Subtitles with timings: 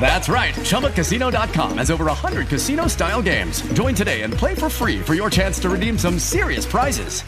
[0.00, 0.54] That's right.
[0.54, 3.60] ChumbaCasino.com has over 100 casino style games.
[3.74, 7.22] Join today and play for free for your chance to redeem some serious prizes.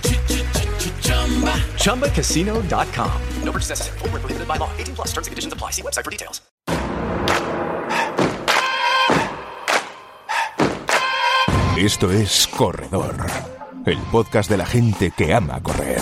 [1.74, 3.22] ChumbaCasino.com.
[3.42, 3.98] No purchase necessary.
[3.98, 4.70] Void were prohibited by law.
[4.78, 5.72] 18 plus terms and conditions apply.
[5.72, 6.40] See website for details.
[11.76, 13.26] Esto es Corredor,
[13.86, 16.00] el podcast de la gente que ama correr.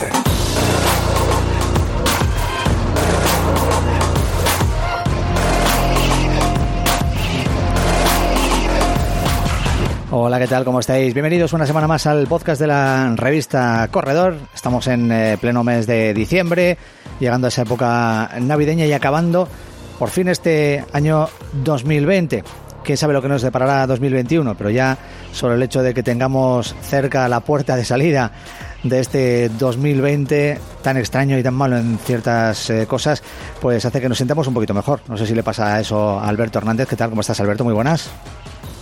[10.29, 10.62] Hola, ¿qué tal?
[10.67, 11.15] ¿Cómo estáis?
[11.15, 14.37] Bienvenidos una semana más al podcast de la revista Corredor.
[14.55, 16.77] Estamos en eh, pleno mes de diciembre,
[17.19, 19.49] llegando a esa época navideña y acabando
[19.99, 21.31] por fin este año
[21.65, 22.45] 2020.
[22.84, 24.55] ¿Quién sabe lo que nos deparará 2021?
[24.55, 24.99] Pero ya
[25.33, 28.31] sobre el hecho de que tengamos cerca la puerta de salida
[28.83, 33.23] de este 2020 tan extraño y tan malo en ciertas eh, cosas,
[33.62, 35.01] pues hace que nos sintamos un poquito mejor.
[35.09, 36.87] No sé si le pasa eso a Alberto Hernández.
[36.87, 37.09] ¿Qué tal?
[37.09, 37.65] ¿Cómo estás, Alberto?
[37.65, 38.11] Muy buenas.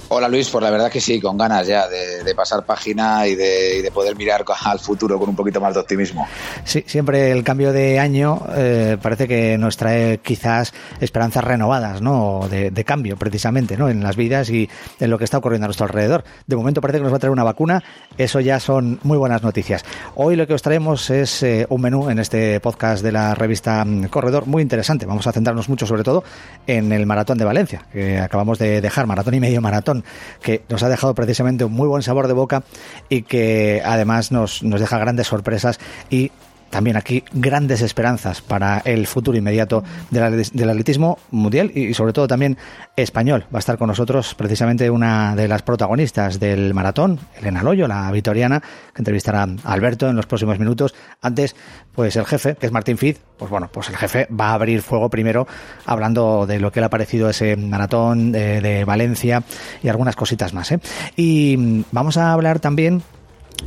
[0.09, 3.79] Hola Luis, pues la verdad que sí, con ganas ya de, pasar página y de,
[3.79, 6.29] y de, poder mirar al futuro con un poquito más de optimismo.
[6.65, 12.47] Sí, siempre el cambio de año eh, parece que nos trae quizás esperanzas renovadas, ¿no?
[12.49, 13.89] De, de, cambio, precisamente, ¿no?
[13.89, 16.23] En las vidas y en lo que está ocurriendo a nuestro alrededor.
[16.47, 17.83] De momento parece que nos va a traer una vacuna,
[18.17, 19.84] eso ya son muy buenas noticias.
[20.15, 23.84] Hoy lo que os traemos es eh, un menú en este podcast de la revista
[23.84, 25.05] mm, Corredor muy interesante.
[25.05, 26.23] Vamos a centrarnos mucho, sobre todo,
[26.69, 29.96] en el maratón de Valencia, que acabamos de dejar, maratón y medio maratón
[30.43, 32.62] que nos ha dejado precisamente un muy buen sabor de boca
[33.09, 35.79] y que además nos, nos deja grandes sorpresas.
[36.11, 36.33] Y
[36.71, 42.56] también aquí grandes esperanzas para el futuro inmediato del atletismo mundial y sobre todo también
[42.97, 43.47] español.
[43.53, 48.10] Va a estar con nosotros precisamente una de las protagonistas del maratón, Elena Loyo, la
[48.10, 50.94] vitoriana, que entrevistará a Alberto en los próximos minutos.
[51.21, 51.55] Antes,
[51.94, 54.82] pues el jefe, que es Martín Fid, pues bueno, pues el jefe va a abrir
[54.82, 55.47] fuego primero
[55.84, 59.43] hablando de lo que le ha parecido ese maratón de, Valencia
[59.82, 60.72] y algunas cositas más.
[60.72, 60.81] ¿eh?
[61.16, 63.03] Y vamos a hablar también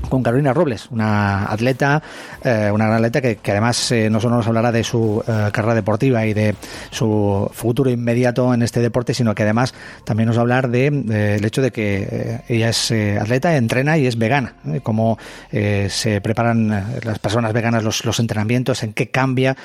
[0.10, 2.02] con Carolina Robles, una atleta,
[2.44, 5.76] eh, una gran atleta que, además eh, no solo nos hablará de su eh, carrera
[5.76, 6.56] deportiva y de
[6.90, 9.74] su futuro inmediato en este deporte, sino que además
[10.04, 13.98] también nos va a hablar de, de el hecho de que ella es atleta, entrena
[13.98, 15.18] y es vegana, cómo
[15.52, 19.56] se preparan las personas veganas los, los entrenamientos, en qué cambia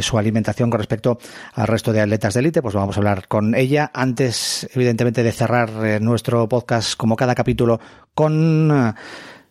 [0.00, 1.18] su alimentación con respecto
[1.54, 3.90] al resto de atletas de élite, pues vamos a hablar con ella.
[3.94, 5.70] Antes, evidentemente, de cerrar
[6.00, 7.80] nuestro podcast como cada capítulo
[8.14, 8.94] con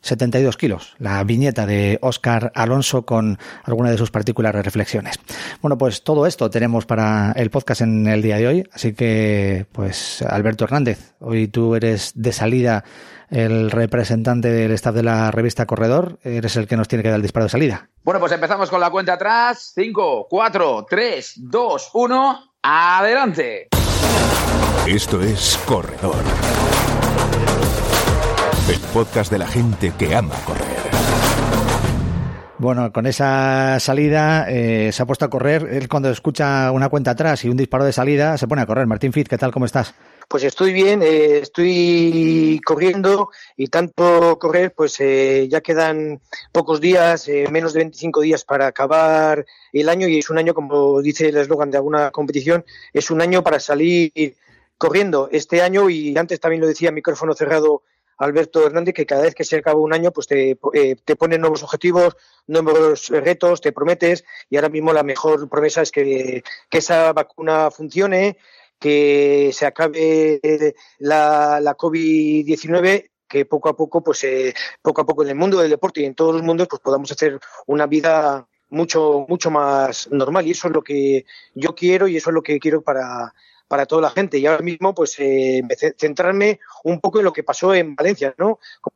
[0.04, 5.20] 72 kilos, la viñeta de Óscar Alonso con alguna de sus particulares reflexiones.
[5.62, 9.66] Bueno, pues todo esto tenemos para el podcast en el día de hoy, así que,
[9.72, 12.84] pues, Alberto Hernández, hoy tú eres de salida
[13.30, 17.16] el representante del staff de la revista Corredor, eres el que nos tiene que dar
[17.16, 17.90] el disparo de salida.
[18.04, 23.70] Bueno, pues empezamos con la cuenta atrás, 5, 4, 3, 2, 1, adelante.
[24.86, 26.24] Esto es Corredor
[28.94, 30.68] podcast de la gente que ama correr.
[32.60, 35.68] Bueno, con esa salida eh, se ha puesto a correr.
[35.72, 38.86] Él cuando escucha una cuenta atrás y un disparo de salida se pone a correr.
[38.86, 39.52] Martín Fitz, ¿qué tal?
[39.52, 39.94] ¿Cómo estás?
[40.28, 46.22] Pues estoy bien, eh, estoy corriendo y tanto correr, pues eh, ya quedan
[46.52, 50.54] pocos días, eh, menos de 25 días para acabar el año y es un año,
[50.54, 54.36] como dice el eslogan de alguna competición, es un año para salir
[54.78, 57.84] corriendo este año y antes también lo decía micrófono cerrado
[58.18, 61.38] Alberto Hernández, que cada vez que se acaba un año, pues te, eh, te pone
[61.38, 62.16] nuevos objetivos,
[62.48, 67.72] nuevos retos, te prometes, y ahora mismo la mejor promesa es que, que esa vacuna
[67.72, 68.38] funcione,
[68.80, 70.42] que se acabe
[71.00, 75.60] la, la COVID-19 que poco a poco, pues eh, poco a poco en el mundo
[75.60, 80.08] del deporte y en todos los mundos, pues podamos hacer una vida mucho, mucho más
[80.12, 80.46] normal.
[80.46, 81.26] Y eso es lo que
[81.56, 83.34] yo quiero y eso es lo que quiero para,
[83.74, 84.38] para toda la gente.
[84.38, 85.64] Y ahora mismo, pues, eh,
[85.98, 88.60] centrarme un poco en lo que pasó en Valencia, ¿no?
[88.80, 88.96] Como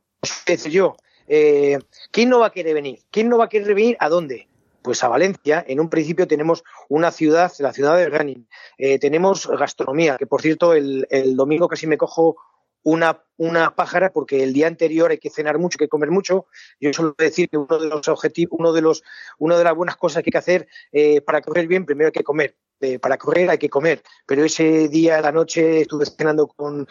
[0.70, 0.96] yo,
[1.26, 1.80] eh,
[2.12, 3.00] ¿quién no va a querer venir?
[3.10, 4.46] ¿Quién no va a querer venir a dónde?
[4.80, 8.46] Pues a Valencia, en un principio tenemos una ciudad, la ciudad de running,
[8.78, 12.36] eh, tenemos gastronomía, que por cierto el, domingo casi me cojo
[12.84, 16.46] una, una pájara porque el día anterior hay que cenar mucho, hay que comer mucho.
[16.78, 19.02] Yo suelo decir que uno de los objetivos, uno de los,
[19.38, 22.12] una de las buenas cosas que hay que hacer eh, para correr bien, primero hay
[22.12, 22.54] que comer.
[22.80, 24.02] Eh, para correr hay que comer.
[24.24, 26.86] Pero ese día a la noche estuve cenando con,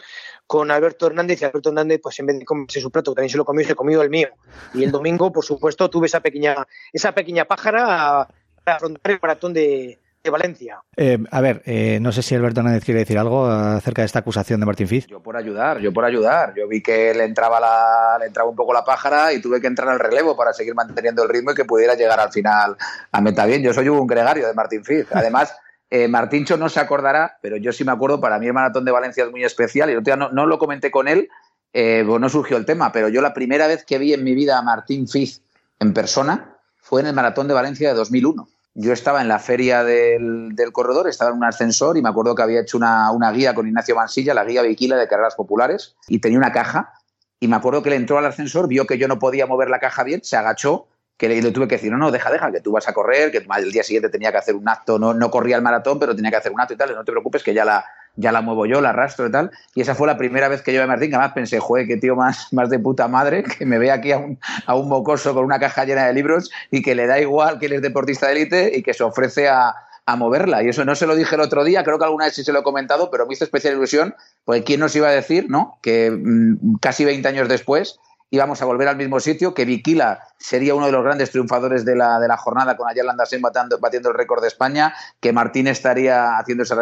[0.46, 3.30] con Alberto Hernández y Alberto Hernández, pues en vez de comerse su plato, que también
[3.30, 4.28] se lo comió, se comió el mío.
[4.74, 8.28] Y el domingo, por supuesto, tuve esa pequeña, esa pequeña pájara
[8.64, 10.82] para afrontar el maratón de, de Valencia.
[10.96, 14.18] Eh, a ver, eh, no sé si Alberto Hernández quiere decir algo acerca de esta
[14.18, 15.06] acusación de Martín Fiz.
[15.06, 16.52] Yo por ayudar, yo por ayudar.
[16.54, 19.68] Yo vi que le entraba, la, le entraba un poco la pájara y tuve que
[19.68, 22.76] entrar al relevo para seguir manteniendo el ritmo y que pudiera llegar al final
[23.10, 23.62] a meta bien.
[23.62, 25.06] Yo soy un gregario de Martín Fiz.
[25.12, 25.54] Además,
[25.90, 28.92] eh, Martíncho no se acordará, pero yo sí me acuerdo, para mí el maratón de
[28.92, 31.28] Valencia es muy especial y no, no lo comenté con él,
[31.72, 34.34] eh, pues no surgió el tema, pero yo la primera vez que vi en mi
[34.34, 35.42] vida a Martín Fiz
[35.80, 38.48] en persona fue en el maratón de Valencia de 2001
[38.80, 42.36] yo estaba en la feria del, del, corredor, estaba en un ascensor y me acuerdo
[42.36, 45.96] que había hecho una, una, guía con Ignacio Mansilla, la guía Viquila de carreras populares,
[46.06, 46.92] y tenía una caja.
[47.40, 49.80] Y me acuerdo que le entró al ascensor, vio que yo no podía mover la
[49.80, 50.86] caja bien, se agachó,
[51.18, 53.32] que le, le tuve que decir, no, no, deja, deja, que tú vas a correr,
[53.32, 56.14] que el día siguiente tenía que hacer un acto, no, no corría el maratón, pero
[56.14, 57.84] tenía que hacer un acto y tal, no te preocupes, que ya la,
[58.14, 59.50] ya la muevo yo, la arrastro y tal.
[59.74, 61.96] Y esa fue la primera vez que yo a Martín, que además pensé, joder, qué
[61.96, 65.34] tío más, más de puta madre, que me ve aquí a un, a un mocoso
[65.34, 68.28] con una caja llena de libros y que le da igual que él es deportista
[68.28, 69.74] de élite y que se ofrece a,
[70.06, 70.62] a moverla.
[70.62, 72.52] Y eso no se lo dije el otro día, creo que alguna vez sí se
[72.52, 74.14] lo he comentado, pero me hizo especial ilusión,
[74.44, 75.78] porque quién nos iba a decir, ¿no?
[75.82, 77.98] Que mmm, casi 20 años después
[78.30, 81.96] íbamos a volver al mismo sitio, que Viquila sería uno de los grandes triunfadores de
[81.96, 85.66] la, de la jornada con Ayala Andersen batiendo, batiendo, el récord de España, que Martín
[85.66, 86.76] estaría haciendo esa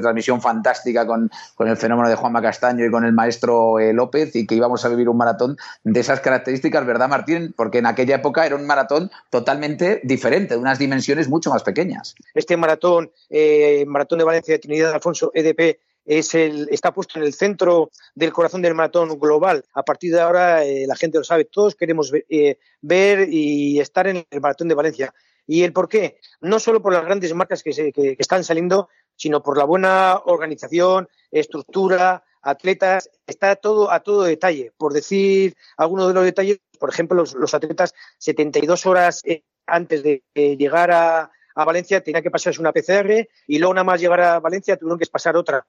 [0.00, 4.34] transmisión fantástica con, con, el fenómeno de Juanma Castaño y con el maestro eh, López
[4.36, 7.52] y que íbamos a vivir un maratón de esas características, ¿verdad Martín?
[7.56, 12.14] Porque en aquella época era un maratón totalmente diferente, de unas dimensiones mucho más pequeñas.
[12.34, 17.24] Este maratón, eh, Maratón de Valencia de Trinidad Alfonso, EDP, es el, está puesto en
[17.24, 19.64] el centro del corazón del maratón global.
[19.72, 23.80] A partir de ahora eh, la gente lo sabe, todos queremos ver, eh, ver, y
[23.80, 25.14] estar en el maratón de Valencia.
[25.46, 26.18] ¿Y el por qué?
[26.40, 30.20] No solo por las grandes marcas que, se, que, están saliendo, sino por la buena
[30.24, 34.72] organización, estructura, atletas, está todo a todo detalle.
[34.76, 40.02] Por decir algunos de los detalles, por ejemplo, los, los atletas 72 horas eh, antes
[40.02, 44.40] de llegar a, Valencia tenía que pasarse una PCR y luego nada más llegar a
[44.40, 45.64] Valencia tuvieron que pasar otra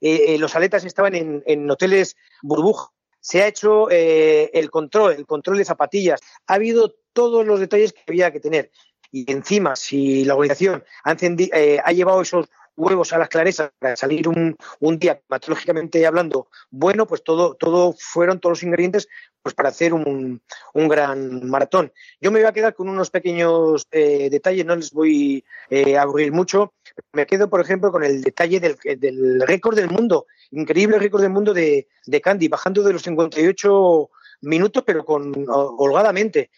[0.00, 2.90] eh, eh, los atletas estaban en, en hoteles burbuja.
[3.20, 6.20] Se ha hecho eh, el control, el control de zapatillas.
[6.46, 8.70] Ha habido todos los detalles que había que tener.
[9.12, 12.46] Y encima, si la organización ha, encendi, eh, ha llevado esos
[12.80, 17.94] huevos a las claresas para salir un, un día, climatológicamente hablando, bueno, pues todo, todo
[17.98, 19.08] fueron todos los ingredientes
[19.42, 20.42] pues para hacer un,
[20.74, 21.92] un gran maratón.
[22.20, 26.02] Yo me voy a quedar con unos pequeños eh, detalles, no les voy eh, a
[26.02, 26.74] aburrir mucho.
[27.12, 31.30] Me quedo, por ejemplo, con el detalle del, del récord del mundo, increíble récord del
[31.30, 34.10] mundo de, de Candy, bajando de los 58
[34.42, 36.50] minutos, pero con holgadamente.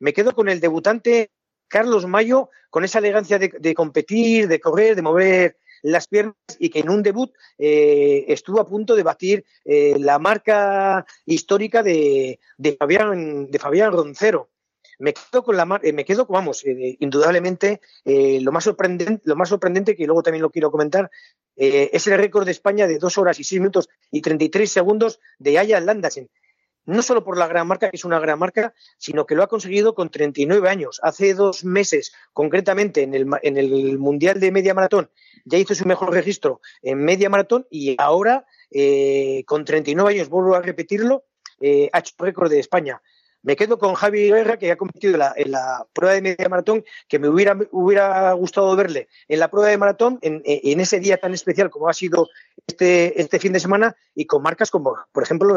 [0.00, 1.30] Me quedo con el debutante
[1.68, 6.80] Carlos Mayo, con esa elegancia de competir, de correr, de mover las piernas y que
[6.80, 12.76] en un debut eh, estuvo a punto de batir eh, la marca histórica de, de,
[12.76, 14.50] Fabián, de Fabián Roncero.
[14.98, 19.94] Me quedo con la eh, me quedo vamos indudablemente lo más sorprendente lo más sorprendente
[19.94, 21.10] que luego también lo quiero comentar
[21.54, 25.58] es el récord de España de dos horas y seis minutos y 33 segundos de
[25.58, 26.30] Aya Landasen
[26.86, 29.48] no solo por la gran marca, que es una gran marca, sino que lo ha
[29.48, 31.00] conseguido con 39 años.
[31.02, 35.10] Hace dos meses, concretamente en el, en el Mundial de Media Maratón,
[35.44, 40.54] ya hizo su mejor registro en Media Maratón y ahora, eh, con 39 años, vuelvo
[40.54, 41.24] a repetirlo,
[41.60, 43.02] eh, ha hecho récord de España.
[43.46, 46.84] Me quedo con Javi Guerra, que ha competido en la, la, prueba de media maratón,
[47.06, 47.54] que me hubiera,
[48.32, 52.28] gustado verle en la prueba de maratón, en, ese día tan especial como ha sido
[52.66, 55.56] este, este fin de semana, y con marcas como, por ejemplo,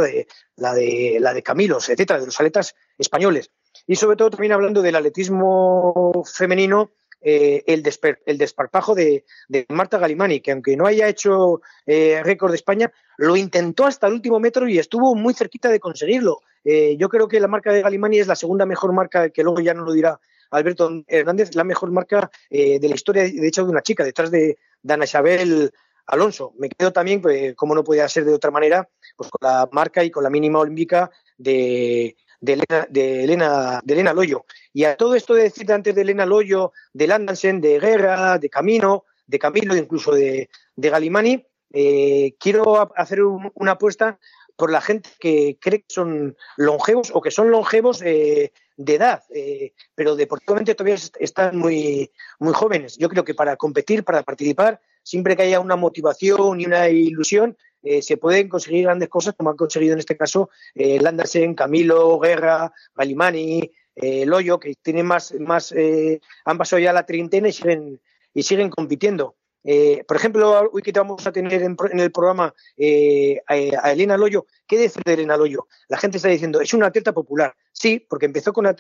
[0.56, 3.50] la, de, la de Camilos, etcétera, de los atletas españoles.
[3.88, 9.66] Y sobre todo también hablando del atletismo femenino, eh, el, desper, el, desparpajo de, de,
[9.70, 14.14] Marta Galimani, que aunque no haya hecho eh, récord de España, lo intentó hasta el
[14.14, 16.40] último metro y estuvo muy cerquita de conseguirlo.
[16.64, 19.60] Eh, yo creo que la marca de Galimani es la segunda mejor marca, que luego
[19.60, 20.20] ya no lo dirá
[20.52, 24.32] Alberto Hernández, la mejor marca eh, de la historia, de hecho, de una chica, detrás
[24.32, 25.72] de Dana Isabel
[26.08, 26.54] Alonso.
[26.58, 30.04] Me quedo también, pues, como no podía ser de otra manera, pues con la marca
[30.04, 34.46] y con la mínima olímpica de, de Elena, de Elena, de Elena Loyo.
[34.74, 38.50] Y a todo esto de decir antes de Elena Loyo, de Landansen, de Guerra, de
[38.50, 44.20] Camino, de Camilo, incluso de, de Galimani, eh, quiero hacer un, una apuesta
[44.56, 49.24] por la gente que cree que son longevos o que son longevos eh, de edad,
[49.34, 52.98] eh, pero deportivamente todavía est- están muy, muy jóvenes.
[52.98, 57.58] Yo creo que para competir, para participar, siempre que haya una motivación y una ilusión,
[57.84, 62.20] eh, se pueden conseguir grandes cosas, como han conseguido en este caso eh, Landersen, Camilo,
[62.20, 63.72] Guerra, Galimani,
[64.02, 68.02] eh, Loyo, que tienen más, más eh, han pasado ya la treintena y siguen,
[68.34, 69.36] y siguen compitiendo.
[69.64, 74.46] Eh, por ejemplo, hoy que vamos a tener en, el programa eh, a, Elena Loyo,
[74.66, 75.68] ¿qué decir de Elena Loyo?
[75.90, 77.54] La gente está diciendo, es una atleta popular.
[77.72, 78.74] Sí, porque empezó con, eh,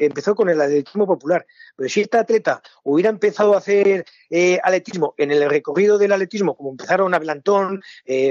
[0.00, 1.46] empezó con el atletismo popular.
[1.76, 4.04] Pero si esta atleta hubiera empezado a hacer
[4.62, 7.82] atletismo en el recorrido del atletismo, como empezaron Ablantón,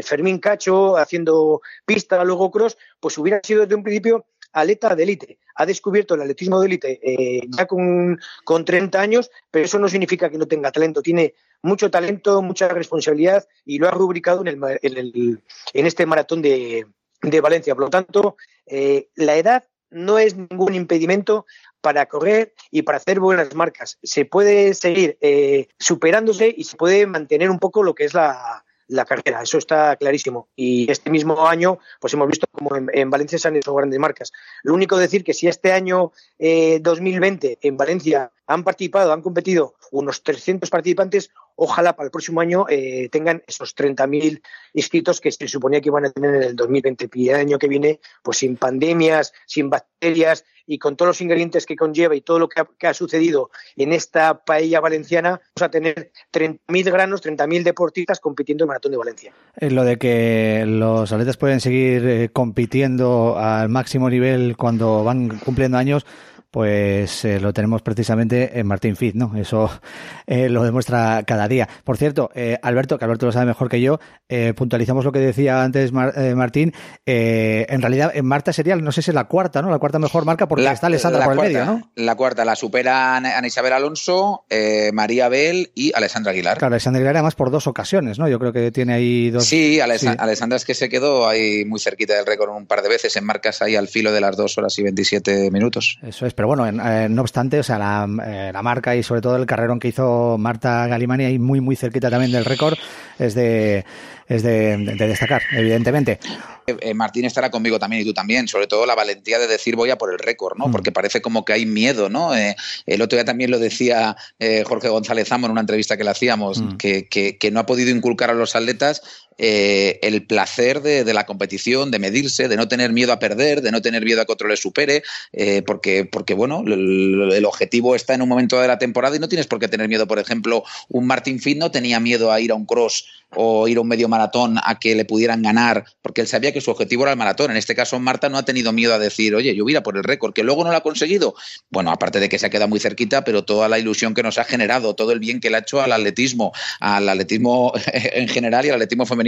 [0.04, 5.40] Fermín Cacho, haciendo pista, luego cross, pues hubiera sido desde un principio atleta de élite.
[5.56, 9.90] Ha descubierto el atletismo de élite eh, ya con, con 30 años, pero eso no
[9.90, 11.02] significa que no tenga talento.
[11.02, 15.42] Tiene mucho talento, mucha responsabilidad y lo ha rubricado en, el, en, el-
[15.74, 16.86] en este maratón de,
[17.22, 17.76] de Valencia.
[17.76, 21.46] Por lo tanto, eh, la edad no es ningún impedimento
[21.80, 24.00] para correr y para hacer buenas marcas.
[24.02, 28.63] Se puede seguir eh, superándose y se puede mantener un poco lo que es la,
[28.88, 30.50] la carrera, eso está clarísimo.
[30.56, 34.00] Y este mismo año, pues hemos visto como en, en Valencia se han hecho grandes
[34.00, 34.32] marcas.
[34.64, 39.76] Lo único decir que si este año eh, 2020 en Valencia han participado, han competido
[39.92, 44.42] unos 300 participantes, ojalá para el próximo año eh, tengan esos 30.000
[44.74, 47.10] inscritos que se suponía que iban a tener en el 2020.
[47.14, 51.66] Y el año que viene, pues sin pandemias, sin bacterias y con todos los ingredientes
[51.66, 56.12] que conlleva y todo lo que ha, sucedido en esta paella valenciana, vamos a tener
[56.32, 59.34] 30.000 granos, 30.000 deportistas compitiendo en Maratón de Valencia.
[59.58, 65.40] Eh, Lo de que los atletas pueden seguir eh, compitiendo al máximo nivel cuando van
[65.40, 66.06] cumpliendo años,
[66.54, 69.36] pues eh, lo tenemos precisamente en Martín Fit, ¿no?
[69.36, 69.72] Eso
[70.28, 71.68] eh, lo demuestra cada día.
[71.84, 75.18] Por cierto, eh, Alberto, que Alberto lo sabe mejor que yo, eh, puntualizamos lo que
[75.18, 76.72] decía antes Mar- eh, Martín.
[77.08, 79.72] en realidad, en Marta sería, no sé si es la cuarta, ¿no?
[79.72, 81.92] La cuarta mejor marca porque está Alessandra la por el cuarta, medio, ¿no?
[81.96, 86.60] La cuarta la supera Ana Isabel Alonso, eh, María Bel y Alessandra Aguilar.
[86.60, 88.30] Claro, Alessandra Aguilar además por dos ocasiones, ¿no?
[88.30, 89.46] Yo creo que tiene ahí dos.
[89.46, 90.18] Sí, Alesa- sí.
[90.20, 93.26] Alessandra es que se quedó ahí muy cerquita del récord un par de veces en
[93.26, 95.98] marcas ahí al filo de las dos horas y 27 minutos.
[96.04, 99.02] Eso es, pero bueno, en- eh, no obstante, o sea, la, eh, la marca y
[99.02, 102.78] sobre todo el carrerón que hizo Marta Galimani ahí muy, muy cerquita también del récord
[103.18, 103.86] es de,
[104.28, 106.20] es de, de destacar, evidentemente.
[106.68, 109.76] Eh, eh, Martín estará conmigo también y tú también, sobre todo la valentía de decir
[109.78, 110.68] voy a por el récord, ¿no?
[110.68, 110.72] Mm.
[110.72, 112.36] Porque parece como que hay miedo, ¿no?
[112.36, 116.04] Eh, el otro día también lo decía eh, Jorge González Amo en una entrevista que
[116.04, 116.78] le hacíamos, Mm.
[116.78, 119.02] que, que- que no ha podido inculcar a los atletas
[119.38, 123.62] eh, el placer de, de la competición, de medirse, de no tener miedo a perder,
[123.62, 127.96] de no tener miedo a que otro le supere, eh, porque, porque, bueno, el, objetivo
[127.96, 130.08] está en un momento de la temporada y no tienes por qué tener miedo.
[130.08, 133.78] Por ejemplo, un Martin Fit no tenía miedo a ir a un cross o ir
[133.78, 137.04] a un medio maratón a que le pudieran ganar, porque él sabía que su objetivo
[137.04, 137.52] era el maratón.
[137.52, 140.04] En este caso, Marta no ha tenido miedo a decir, oye, yo voy por el
[140.04, 141.36] récord, que luego no lo ha conseguido.
[141.70, 144.38] Bueno, aparte de que se ha quedado muy cerquita, pero toda la ilusión que nos
[144.38, 148.66] ha generado, todo el bien que le ha hecho al atletismo, al atletismo en general
[148.66, 149.23] y al atletismo femenino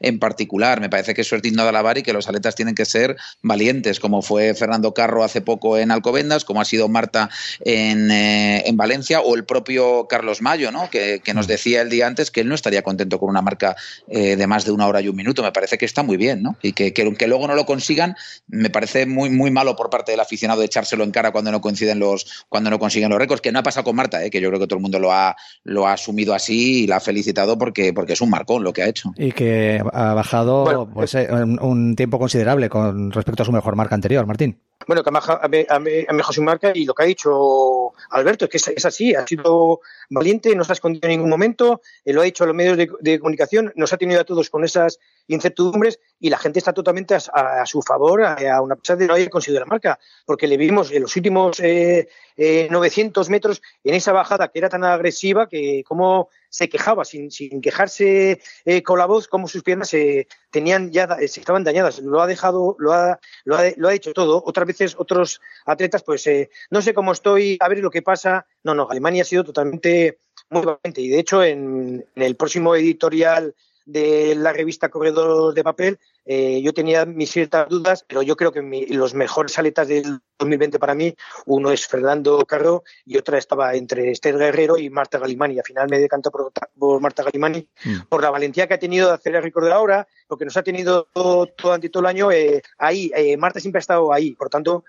[0.00, 0.80] en particular.
[0.80, 3.16] Me parece que eso es digno de alabar y que los atletas tienen que ser
[3.42, 8.62] valientes, como fue Fernando Carro hace poco en Alcobendas, como ha sido Marta en, eh,
[8.66, 10.90] en Valencia, o el propio Carlos Mayo, ¿no?
[10.90, 13.76] que, que nos decía el día antes que él no estaría contento con una marca
[14.08, 15.42] eh, de más de una hora y un minuto.
[15.42, 16.56] Me parece que está muy bien, ¿no?
[16.62, 20.12] Y que, que aunque luego no lo consigan, me parece muy, muy malo por parte
[20.12, 23.52] del aficionado echárselo en cara cuando no coinciden los, cuando no consiguen los récords, que
[23.52, 24.30] no ha pasado con Marta, ¿eh?
[24.30, 26.96] que yo creo que todo el mundo lo ha, lo ha asumido así y la
[26.96, 29.12] ha felicitado porque, porque es un marcón lo que ha hecho.
[29.16, 33.52] Y que ha bajado Bueno, pues, eh, un, un tiempo considerable con respecto a su
[33.52, 34.60] mejor marca anterior, Martín.
[34.88, 38.68] Bueno, que ha mejorado su marca y lo que ha dicho Alberto es que es,
[38.68, 39.80] es así, ha sido
[40.10, 42.76] valiente, no se ha escondido en ningún momento, eh, lo ha dicho a los medios
[42.76, 46.72] de, de comunicación, nos ha tenido a todos con esas incertidumbres y la gente está
[46.72, 49.66] totalmente a, a- a su favor, a, a una pesar de no haber conseguido la
[49.66, 54.58] marca, porque le vimos en los últimos eh, eh, 900 metros en esa bajada que
[54.58, 59.48] era tan agresiva que cómo se quejaba sin, sin quejarse eh, con la voz, cómo
[59.48, 61.98] sus piernas se tenían ya se estaban dañadas.
[62.00, 64.42] Lo ha dejado, lo ha, lo ha, lo ha hecho todo.
[64.44, 68.46] Otras veces otros atletas, pues eh, no sé cómo estoy, a ver lo que pasa.
[68.64, 70.20] No, no, Alemania ha sido totalmente
[70.50, 73.54] muy valiente y de hecho en, en el próximo editorial
[73.88, 78.52] de la revista Corredor de Papel, eh, yo tenía mis ciertas dudas, pero yo creo
[78.52, 81.14] que mi- los mejores atletas del 2020 para mí,
[81.46, 85.58] uno es Fernando Carro y otra estaba entre Esther Guerrero y Marta Galimani.
[85.58, 87.66] Al final me decanto por, por Marta Galimani
[88.10, 90.62] por la valentía que ha tenido de hacer el récord de ahora, porque nos ha
[90.62, 93.10] tenido todo, todo ante todo el año eh, ahí.
[93.16, 94.32] eh, Marta siempre ha estado ahí.
[94.32, 94.84] Por tanto,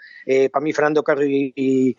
[0.52, 1.96] para mí Fernando Carro y, y,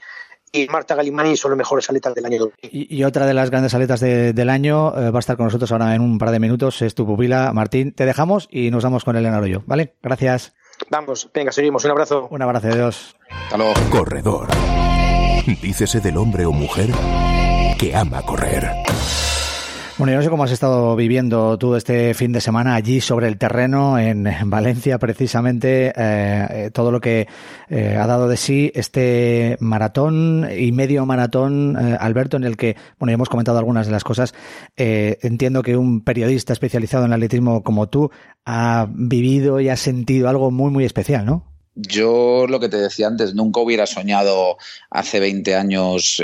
[0.53, 2.49] y Marta Galimani son los mejores atletas del año.
[2.63, 5.47] Y, y otra de las grandes atletas de- del año eh, va a estar con
[5.47, 7.93] nosotros ahora en un par de minutos, es tu pupila Martín.
[7.93, 9.95] Te dejamos y nos vamos con Elena Arroyo, ¿vale?
[10.03, 10.53] Gracias.
[10.91, 11.85] Vamos, venga, seguimos.
[11.85, 12.27] Un abrazo.
[12.31, 13.17] Un abrazo, adiós.
[13.31, 13.75] Hasta luego.
[13.91, 14.49] Corredor.
[15.63, 16.91] Dícese del hombre o mujer
[17.79, 18.71] que ama correr.
[20.01, 23.29] Bueno, yo no sé cómo has estado viviendo tú este fin de semana allí sobre
[23.29, 27.29] el terreno en Valencia, precisamente eh, todo lo que
[27.69, 32.77] eh, ha dado de sí este maratón y medio maratón, eh, Alberto, en el que,
[32.99, 34.33] bueno, ya hemos comentado algunas de las cosas.
[34.75, 38.11] Entiendo que un periodista especializado en atletismo como tú
[38.47, 41.45] ha vivido y ha sentido algo muy, muy especial, ¿no?
[41.75, 44.57] Yo lo que te decía antes, nunca hubiera soñado
[44.89, 46.23] hace 20 años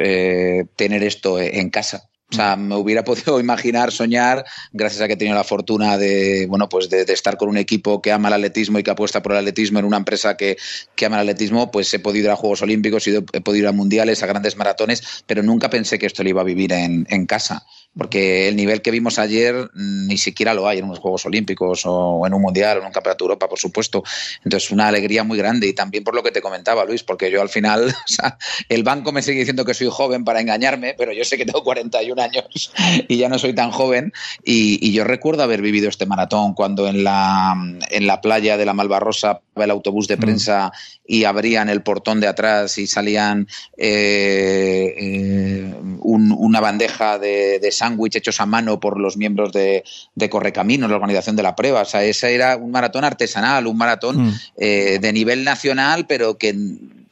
[0.77, 2.09] tener esto en casa.
[2.31, 6.47] O sea, me hubiera podido imaginar, soñar, gracias a que he tenido la fortuna de,
[6.49, 9.33] bueno, pues de, estar con un equipo que ama el atletismo y que apuesta por
[9.33, 10.57] el atletismo en una empresa que,
[10.95, 13.73] que ama el atletismo, pues he podido ir a Juegos Olímpicos, he podido ir a
[13.73, 17.27] mundiales, a grandes maratones, pero nunca pensé que esto lo iba a vivir en, en
[17.27, 17.65] casa.
[17.97, 21.83] Porque el nivel que vimos ayer mm, ni siquiera lo hay en unos Juegos Olímpicos
[21.85, 24.03] o en un Mundial o en un Campeonato de Europa, por supuesto.
[24.45, 27.41] Entonces, una alegría muy grande y también por lo que te comentaba, Luis, porque yo
[27.41, 28.37] al final, o sea,
[28.69, 31.65] el banco me sigue diciendo que soy joven para engañarme, pero yo sé que tengo
[31.65, 32.73] 41 años
[33.09, 34.13] y ya no soy tan joven.
[34.45, 37.55] Y, y yo recuerdo haber vivido este maratón cuando en la,
[37.91, 40.71] en la playa de la Malvarrosa el autobús de prensa
[41.07, 43.49] y abrían el portón de atrás y salían
[43.79, 49.85] eh, eh, un- una bandeja de, de sándwich hechos a mano por los miembros de,
[50.15, 51.83] de Correcaminos, la organización de la prueba.
[51.83, 54.33] O sea, ese era un maratón artesanal, un maratón Mm.
[54.59, 56.49] eh, de nivel nacional, pero que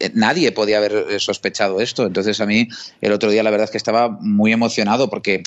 [0.00, 2.04] eh, nadie podía haber eh, sospechado esto.
[2.07, 2.69] Entonces a mí
[3.00, 5.43] el otro día la verdad es que estaba muy emocionado porque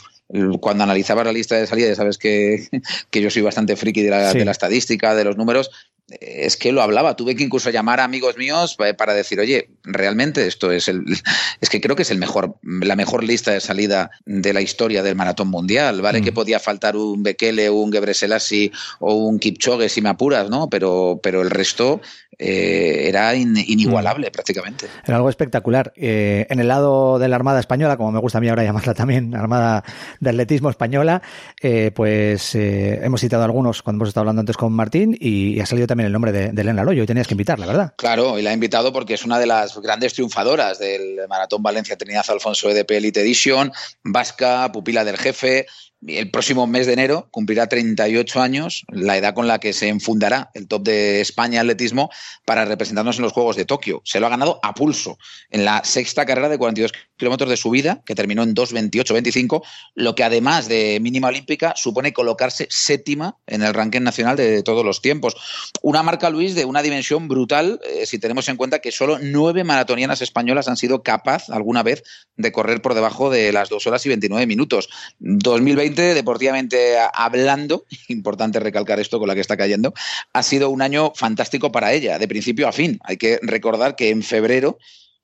[0.60, 2.68] cuando analizaba la lista de salida, ya sabes que,
[3.12, 4.40] que yo soy bastante friki de la, Sí.
[4.40, 5.72] de la estadística, de los números,
[6.10, 7.16] es que lo hablaba.
[7.16, 11.04] Tuve que incluso llamar a amigos míos pa- para decir, oye, realmente esto es el,
[11.62, 15.04] es que creo que es el mejor, la mejor lista de salida de la historia
[15.04, 16.22] del maratón mundial, ¿vale?
[16.22, 16.24] Mm.
[16.24, 20.70] Que podía faltar un Bekele, un Gebreselassie o un Kipchoge si me apuras, ¿no?
[20.70, 22.00] Pero, pero el resto
[22.40, 24.86] eh, era in- inigualable prácticamente.
[25.06, 25.92] Era algo espectacular.
[25.96, 28.94] Eh, en el lado de la Armada Española, como me gusta a mí ahora llamarla
[28.94, 29.84] también, Armada
[30.20, 31.22] de Atletismo Española,
[31.62, 35.60] eh, pues eh, hemos citado algunos cuando hemos estado hablando antes con Martín y, y
[35.60, 37.94] ha salido también el nombre de, de Elena Loyo y tenías que invitarla, ¿verdad?
[37.98, 41.98] Claro, y la he invitado porque es una de las grandes triunfadoras del Maratón Valencia
[41.98, 43.72] Trinidad Alfonso EDP Elite Edition,
[44.04, 45.66] vasca, pupila del jefe.
[46.06, 50.52] El próximo mes de enero cumplirá 38 años, la edad con la que se enfundará
[50.54, 52.12] el top de España atletismo
[52.46, 54.02] para representarnos en los Juegos de Tokio.
[54.06, 55.18] Se lo ha ganado a pulso
[55.50, 59.64] en la sexta carrera de 42 kilómetros de subida, que terminó en 2.28.25,
[59.96, 64.86] lo que además de mínima olímpica supone colocarse séptima en el ranking nacional de todos
[64.86, 65.36] los tiempos.
[65.82, 69.64] Una marca, Luis, de una dimensión brutal, eh, si tenemos en cuenta que solo nueve
[69.64, 72.04] maratonianas españolas han sido capaz alguna vez
[72.36, 74.90] de correr por debajo de las dos horas y 29 minutos.
[75.20, 79.94] 2020, deportivamente hablando, importante recalcar esto con la que está cayendo,
[80.34, 83.00] ha sido un año fantástico para ella, de principio a fin.
[83.04, 84.78] Hay que recordar que en febrero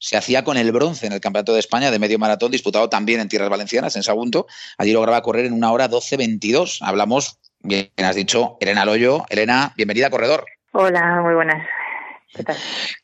[0.04, 3.22] se hacía con el bronce en el Campeonato de España de medio maratón, disputado también
[3.22, 4.48] en tierras valencianas, en Sagunto.
[4.78, 6.80] Allí lograba correr en una hora 12.22.
[6.82, 9.24] Hablamos, bien has dicho, Elena Loyo.
[9.30, 10.46] Elena, bienvenida, corredor.
[10.74, 11.66] Hola, muy buenas.
[12.36, 12.58] ¿Qué tal?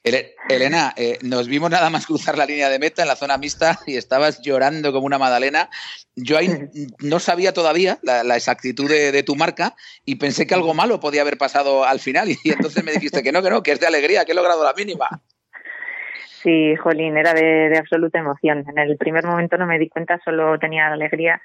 [0.03, 3.37] Ele- Elena, eh, nos vimos nada más cruzar la línea de meta en la zona
[3.37, 5.69] mixta y estabas llorando como una magdalena.
[6.15, 6.49] Yo ahí
[6.99, 10.99] no sabía todavía la, la exactitud de, de tu marca y pensé que algo malo
[10.99, 13.79] podía haber pasado al final y, entonces me dijiste que no, que no, que es
[13.79, 15.21] de alegría, que he logrado la mínima.
[16.41, 18.63] Sí, Jolín, era de, de absoluta emoción.
[18.69, 21.41] En el primer momento no me di cuenta, solo tenía alegría,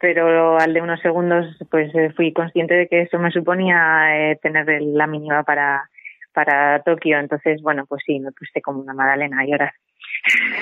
[0.00, 4.38] pero al de unos segundos pues eh, fui consciente de que eso me suponía eh,
[4.42, 5.88] tener la mínima para,
[6.32, 7.18] para Tokio.
[7.20, 9.72] Entonces, bueno, pues sí, me puse como una magdalena a llorar.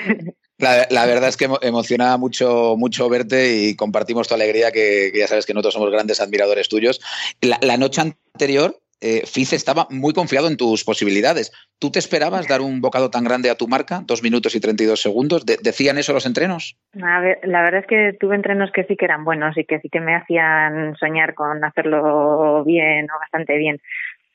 [0.91, 5.25] La, verdad es que emo- emociona mucho, mucho verte y compartimos tu alegría, que, ya
[5.25, 7.01] sabes que nosotros somos grandes admiradores tuyos.
[7.41, 11.51] La noche anterior, eh, Fiz estaba muy confiado en tus posibilidades.
[11.79, 14.01] ¿Tú te esperabas dar un bocado tan grande a tu marca?
[14.05, 15.45] Dos minutos y 32 segundos.
[15.45, 16.77] De- ¿Decían eso los entrenos?
[16.93, 19.99] La verdad es que tuve entrenos que sí que eran buenos y que sí que
[19.99, 23.79] me hacían soñar con hacerlo bien o bastante bien.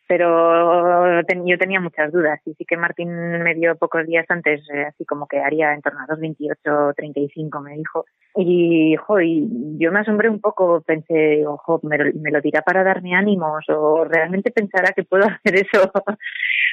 [0.08, 3.10] Pero yo tenía muchas dudas y sí que Martín
[3.42, 7.60] me dio pocos días antes, eh, así como que haría en torno a 2.28, 35,
[7.60, 8.04] me dijo.
[8.36, 12.84] Y, jo, y yo me asombré un poco, pensé, ojo, me, me lo dirá para
[12.84, 15.90] darme ánimos o realmente pensará que puedo hacer eso.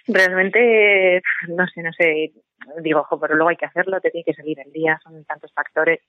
[0.07, 2.33] realmente, no sé, no sé.
[2.81, 5.51] Digo, ojo, pero luego hay que hacerlo, te tiene que salir el día, son tantos
[5.53, 5.99] factores.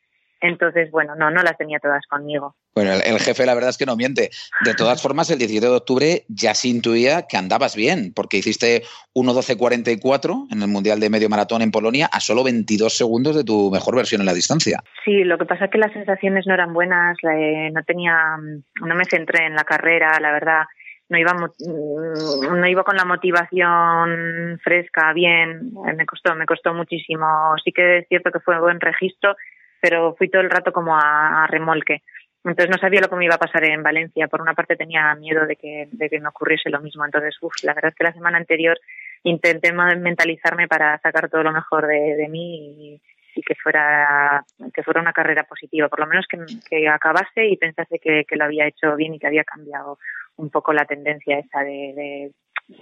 [0.44, 2.54] Entonces, bueno, no, no las tenía todas conmigo.
[2.74, 4.28] Bueno, el, el jefe la verdad es que no miente.
[4.62, 8.82] De todas formas, el 17 de octubre ya se intuía que andabas bien, porque hiciste
[9.14, 13.70] 1.12.44 en el Mundial de Medio Maratón en Polonia a solo 22 segundos de tu
[13.70, 14.82] mejor versión en la distancia.
[15.02, 18.94] Sí, lo que pasa es que las sensaciones no eran buenas, eh, no tenía, no
[18.94, 20.64] me centré en la carrera, la verdad,
[21.08, 26.74] no iba, mm, no iba con la motivación fresca, bien, eh, me costó, me costó
[26.74, 27.26] muchísimo.
[27.64, 29.36] Sí que es cierto que fue buen registro,
[29.84, 32.00] pero fui todo el rato como a, remolque.
[32.42, 34.28] Entonces no sabía lo que me iba a pasar en Valencia.
[34.28, 37.04] Por una parte tenía miedo de que, de que me ocurriese lo mismo.
[37.04, 38.80] Entonces, uf, la verdad es que la semana anterior
[39.24, 42.98] intenté mentalizarme para sacar todo lo mejor de, de mí
[43.34, 47.56] y, que fuera que fuera una carrera positiva, por lo menos que, que acabase y
[47.56, 49.98] pensase que, que lo había hecho bien y que había cambiado
[50.36, 52.32] un poco la tendencia esa de, de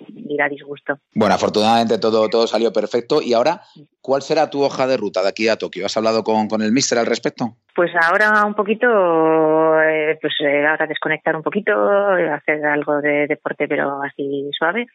[0.07, 0.99] ir a disgusto.
[1.15, 3.21] Bueno, afortunadamente todo, todo salió perfecto.
[3.21, 3.61] Y ahora,
[4.01, 5.87] ¿cuál será tu hoja de ruta de aquí a Tokio?
[5.87, 7.57] ¿Has hablado con, con el mister al respecto?
[7.75, 8.87] Pues ahora un poquito,
[9.83, 11.73] eh, pues eh, ahora desconectar un poquito,
[12.17, 14.87] eh, hacer algo de deporte pero así suave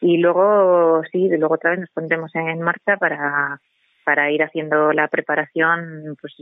[0.00, 3.60] y luego sí, luego otra vez nos pondremos en marcha para
[4.04, 6.34] para ir haciendo la preparación pues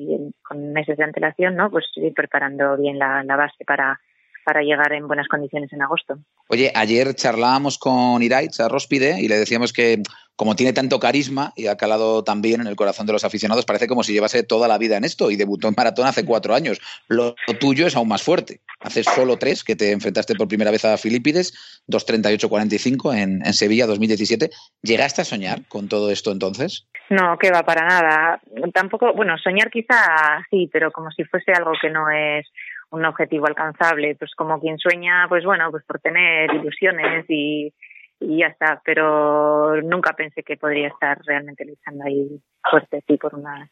[0.42, 1.70] con meses de antelación, ¿no?
[1.70, 4.00] Pues ir preparando bien la, base para
[4.44, 6.18] para llegar en buenas condiciones en agosto.
[6.48, 10.00] Oye, ayer charlábamos con Iraitz a Rospide y le decíamos que
[10.38, 13.64] como tiene tanto carisma y ha calado tan bien en el corazón de los aficionados,
[13.64, 16.54] parece como si llevase toda la vida en esto y debutó en maratón hace cuatro
[16.54, 16.78] años.
[17.08, 18.60] Lo, lo tuyo es aún más fuerte.
[18.80, 21.52] Hace solo tres que te enfrentaste por primera vez a Filipides,
[21.88, 24.50] 2.38.45 en, en Sevilla 2017.
[24.82, 26.86] ¿Llegaste a soñar con todo esto entonces?
[27.10, 28.40] No, que va para nada.
[28.74, 32.46] Tampoco, bueno, soñar quizá sí, pero como si fuese algo que no es
[32.90, 37.72] un objetivo alcanzable, pues como quien sueña, pues bueno, pues por tener ilusiones y,
[38.20, 43.34] y ya está, pero nunca pensé que podría estar realmente luchando ahí fuerte, sí, por
[43.34, 43.68] una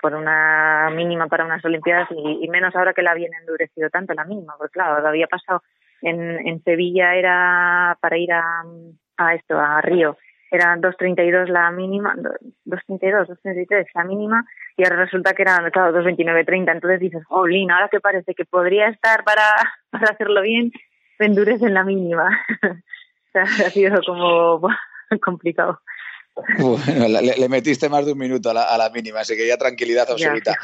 [0.00, 4.14] por una mínima para unas Olimpiadas y, y menos ahora que la habían endurecido tanto
[4.14, 5.62] la mínima, porque claro, lo había pasado
[6.02, 8.62] en, en Sevilla era para ir a,
[9.16, 10.16] a esto, a Río,
[10.50, 12.14] era 2.32 la mínima,
[12.66, 14.44] 2.32, 2.33 la mínima,
[14.76, 18.88] y ahora resulta que era, claro, 2.29.30, entonces dices, jolín, ahora que parece que podría
[18.88, 19.42] estar para,
[19.90, 20.72] para hacerlo bien,
[21.18, 22.30] me endurecen la mínima.
[22.62, 24.68] o sea, ha sido como
[25.22, 25.80] complicado.
[26.58, 29.46] Bueno, le, le metiste más de un minuto a la, a la mínima, así que
[29.46, 30.54] ya tranquilidad absoluta.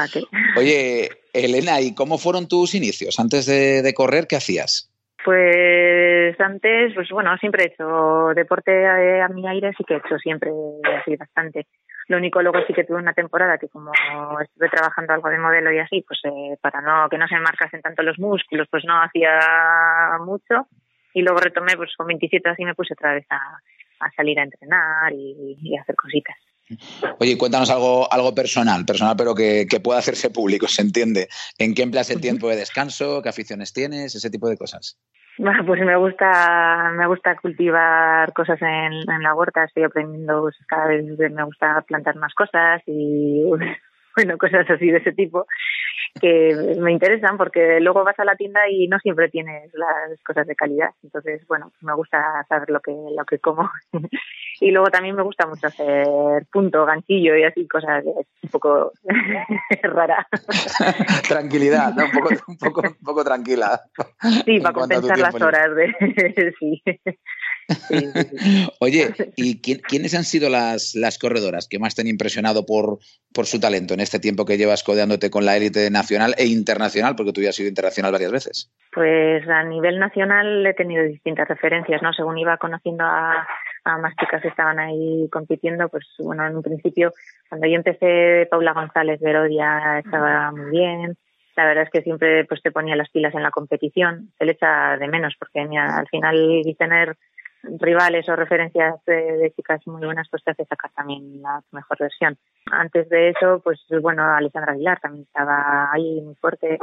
[0.56, 3.18] Oye, Elena, ¿y cómo fueron tus inicios?
[3.18, 4.93] Antes de, de correr, ¿qué hacías?
[5.24, 10.18] Pues antes, pues bueno, siempre he hecho deporte a mi aire, sí que he hecho
[10.18, 10.50] siempre
[11.00, 11.66] así bastante.
[12.08, 13.90] Lo único luego sí que tuve una temporada que como
[14.42, 17.80] estuve trabajando algo de modelo y así, pues eh, para no que no se marcasen
[17.80, 19.38] tanto los músculos, pues no hacía
[20.20, 20.68] mucho.
[21.14, 23.58] Y luego retomé, pues con 27 así me puse otra vez a,
[24.14, 26.36] salir a entrenar y, y hacer cositas.
[27.20, 31.28] Oye, cuéntanos algo, algo personal, personal, pero que, que pueda hacerse público, se entiende.
[31.58, 33.22] ¿En qué empleas el tiempo de descanso?
[33.22, 34.14] ¿Qué aficiones tienes?
[34.14, 34.98] Ese tipo de cosas.
[35.36, 40.86] Bueno, pues me gusta, me gusta cultivar cosas en, la huerta, estoy aprendiendo, pues, cada
[40.86, 43.42] vez me gusta plantar más cosas y
[44.16, 45.46] bueno, cosas así de ese tipo
[46.20, 50.46] que me interesan porque luego vas a la tienda y no siempre tienes las cosas
[50.46, 50.90] de calidad.
[51.02, 53.68] Entonces, bueno, me gusta saber lo que, lo que como.
[54.60, 56.06] y luego también me gusta mucho hacer
[56.52, 58.92] punto, ganchillo y así cosas un poco
[59.82, 60.26] rara.
[61.28, 62.04] Tranquilidad, ¿no?
[62.04, 63.80] un, poco, un, poco, un poco tranquila.
[64.44, 66.54] Sí, para compensar las horas de...
[66.58, 66.82] sí.
[68.80, 72.98] Oye, ¿y quién- quiénes han sido las, las corredoras que más te han impresionado por,
[73.32, 77.14] por su talento en este tiempo que llevas codeándote con la élite nacional e internacional?
[77.16, 78.70] Porque tú ya has sido internacional varias veces.
[78.92, 82.12] Pues a nivel nacional he tenido distintas referencias, ¿no?
[82.12, 83.46] Según iba conociendo a,
[83.84, 87.12] a más chicas que estaban ahí compitiendo, pues bueno, en un principio,
[87.48, 91.16] cuando yo empecé, Paula González Verodia estaba muy bien.
[91.56, 94.32] La verdad es que siempre pues te ponía las pilas en la competición.
[94.38, 97.16] Se le echa de menos porque mira, al final tener
[97.80, 102.36] rivales o referencias de, chicas muy buenas pues te hace sacar también la mejor versión.
[102.70, 106.78] Antes de eso, pues bueno, Alessandra Aguilar también estaba ahí muy fuerte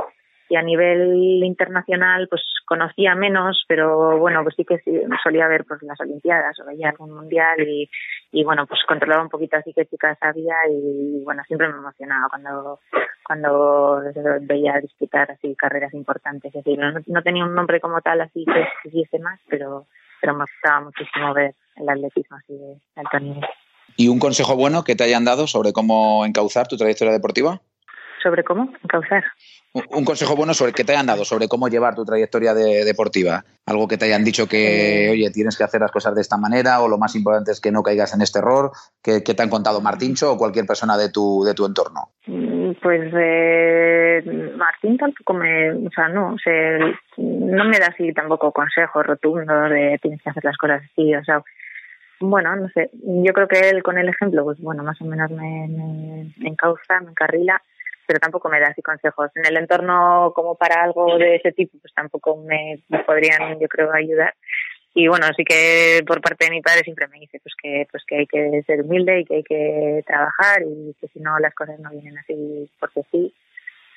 [0.51, 4.91] y a nivel internacional pues conocía menos pero bueno pues sí que sí,
[5.23, 7.89] solía ver pues las olimpiadas o veía algún mundial y,
[8.33, 12.27] y bueno pues controlaba un poquito así qué chicas había y bueno siempre me emocionaba
[12.29, 12.79] cuando
[13.23, 14.01] cuando
[14.41, 18.43] veía disputar así carreras importantes es decir no, no tenía un nombre como tal así
[18.43, 19.85] que hiciese más pero
[20.21, 23.45] pero me gustaba muchísimo ver el atletismo así de alto nivel
[23.97, 27.61] ¿Y un consejo bueno que te hayan dado sobre cómo encauzar tu trayectoria deportiva?
[28.21, 29.23] Sobre cómo encauzar
[29.73, 33.45] Un consejo bueno sobre que te hayan dado sobre cómo llevar tu trayectoria de- deportiva.
[33.65, 36.81] Algo que te hayan dicho que, oye, tienes que hacer las cosas de esta manera
[36.81, 38.71] o lo más importante es que no caigas en este error.
[39.01, 42.09] que te han contado Martincho o cualquier persona de tu, de tu entorno?
[42.27, 46.35] Mm, Pues eh, Martín tampoco me, o sea, no,
[47.17, 51.23] no me da así tampoco consejos rotundos de tienes que hacer las cosas así, o
[51.23, 51.41] sea,
[52.19, 55.31] bueno, no sé, yo creo que él con el ejemplo, pues bueno, más o menos
[55.31, 57.61] me, me, me encauza, me encarrila,
[58.11, 59.31] pero tampoco me da así consejos.
[59.35, 63.69] En el entorno como para algo de ese tipo, pues tampoco me, me podrían, yo
[63.69, 64.35] creo, ayudar.
[64.93, 68.03] Y bueno sí que por parte de mi padre siempre me dice pues que pues
[68.05, 71.55] que hay que ser humilde y que hay que trabajar y que si no las
[71.55, 73.33] cosas no vienen así porque sí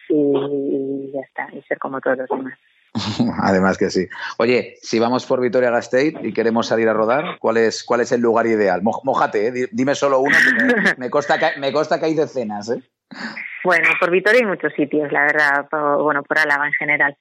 [0.08, 2.56] y ya está y ser como todos los demás
[3.42, 4.06] Además que sí.
[4.38, 8.12] Oye, si vamos por Vitoria Gasteiz y queremos salir a rodar, ¿cuál es, cuál es
[8.12, 8.82] el lugar ideal?
[8.82, 9.68] Mo- Mójate, ¿eh?
[9.72, 10.36] dime solo uno,
[10.86, 12.70] me, me consta que, me consta que hay decenas.
[12.70, 12.82] ¿eh?
[13.64, 17.16] Bueno, por Vitoria hay muchos sitios, la verdad, por- bueno, por Álava en general.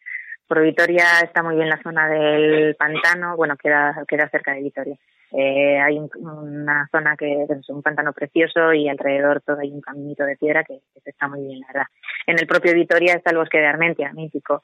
[0.47, 4.95] Por Vitoria está muy bien la zona del pantano, bueno, queda, queda cerca de Vitoria.
[5.31, 9.81] Eh, hay un- una zona que es un pantano precioso y alrededor todo hay un
[9.81, 11.87] caminito de piedra que, que está muy bien, la verdad.
[12.27, 14.63] En el propio Vitoria está el bosque de Armentia, mítico,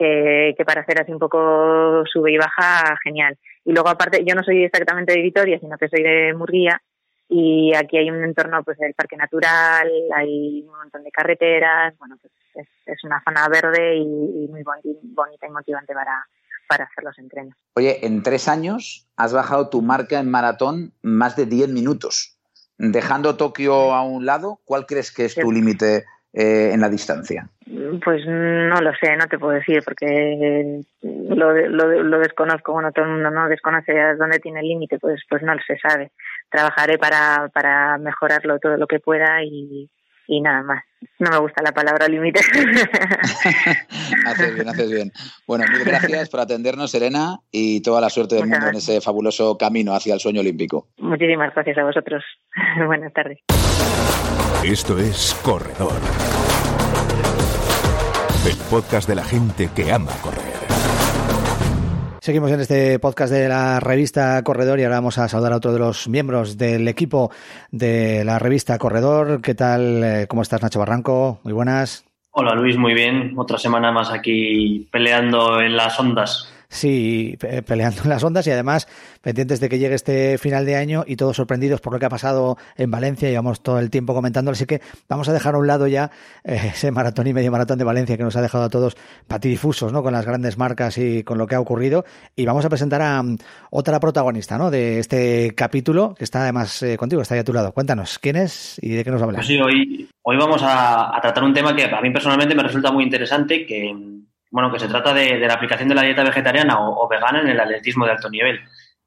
[0.00, 3.36] que, que para hacer así un poco sube y baja, genial.
[3.66, 6.80] Y luego aparte, yo no soy exactamente de Vitoria, sino que soy de Murguía,
[7.28, 12.16] y aquí hay un entorno pues del parque natural, hay un montón de carreteras, bueno,
[12.20, 16.24] pues es, es una zona verde y, y muy boni- bonita y motivante para,
[16.66, 17.54] para hacer los entrenos.
[17.76, 22.38] Oye, en tres años has bajado tu marca en maratón más de 10 minutos.
[22.78, 27.48] Dejando Tokio a un lado, ¿cuál crees que es tu límite eh, en la distancia?
[28.04, 33.04] Pues no lo sé, no te puedo decir porque lo, lo, lo desconozco, bueno, todo
[33.04, 36.10] el mundo no desconoce dónde tiene el límite, pues pues no se sabe.
[36.50, 39.88] Trabajaré para, para mejorarlo todo lo que pueda y,
[40.30, 40.84] y nada más.
[41.18, 42.40] No me gusta la palabra límite.
[44.26, 45.12] haces bien, haces bien.
[45.46, 49.00] Bueno, mil gracias por atendernos, Serena, y toda la suerte del Muchas mundo en ese
[49.00, 50.86] fabuloso camino hacia el sueño olímpico.
[50.98, 52.22] Muchísimas gracias a vosotros.
[52.86, 53.38] Buenas tardes.
[54.64, 55.94] Esto es Corredor.
[58.46, 60.52] El podcast de la gente que ama correr.
[62.20, 65.72] Seguimos en este podcast de la revista Corredor y ahora vamos a saludar a otro
[65.72, 67.30] de los miembros del equipo
[67.70, 69.40] de la revista Corredor.
[69.40, 70.04] ¿Qué tal?
[70.04, 71.40] Eh, ¿Cómo estás, Nacho Barranco?
[71.42, 72.04] Muy buenas.
[72.32, 73.32] Hola Luis, muy bien.
[73.38, 76.52] Otra semana más aquí peleando en las ondas.
[76.72, 78.86] Sí, pe- peleando en las ondas y además
[79.20, 82.08] pendientes de que llegue este final de año y todos sorprendidos por lo que ha
[82.08, 83.28] pasado en Valencia.
[83.28, 86.12] Llevamos todo el tiempo comentándolo, así que vamos a dejar a un lado ya
[86.44, 89.92] eh, ese maratón y medio maratón de Valencia que nos ha dejado a todos patidifusos,
[89.92, 90.02] ¿no?
[90.04, 92.04] Con las grandes marcas y con lo que ha ocurrido.
[92.36, 93.36] Y vamos a presentar a mm,
[93.70, 94.70] otra protagonista, ¿no?
[94.70, 97.72] De este capítulo que está además eh, contigo, está ahí a tu lado.
[97.72, 99.38] Cuéntanos, ¿quién es y de qué nos habla?
[99.38, 103.02] Pues sí, hoy, vamos a, tratar un tema que a mí personalmente me resulta muy
[103.02, 103.92] interesante, que
[104.50, 107.60] bueno, que se trata de, la aplicación de la dieta vegetariana o, vegana en el
[107.60, 108.60] atletismo de alto nivel.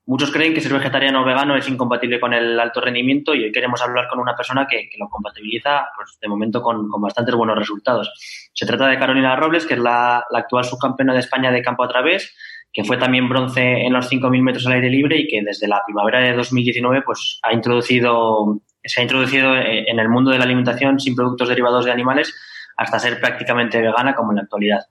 [0.06, 3.52] Muchos creen que ser vegetariano o vegano es incompatible con el alto rendimiento y hoy
[3.54, 7.58] queremos hablar con una persona que, lo compatibiliza, pues de momento con, con bastantes buenos
[7.58, 8.12] resultados.
[8.54, 11.84] Se trata de Carolina Robles, que es la, la actual subcampeona de España de campo
[11.84, 12.36] a través,
[12.74, 15.82] que fue también bronce en los 5.000 metros al aire libre y que desde la
[15.86, 21.00] primavera de 2019 pues, ha introducido, se ha introducido en el mundo de la alimentación
[21.00, 22.34] sin productos derivados de animales
[22.76, 24.82] hasta ser prácticamente vegana como en la actualidad.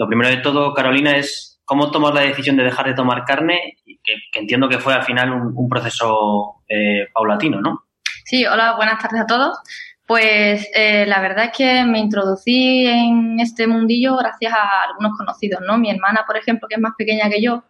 [0.00, 3.76] Lo primero de todo, Carolina, es cómo tomas la decisión de dejar de tomar carne,
[3.84, 7.84] que, entiendo que fue al final un, proceso eh, paulatino, ¿no?
[8.24, 9.58] Sí, hola, buenas tardes a todos.
[10.06, 15.60] Pues eh, la verdad es que me introducí en este mundillo gracias a algunos conocidos,
[15.66, 15.76] ¿no?
[15.76, 17.64] Mi hermana, por ejemplo, que es más pequeña que yo,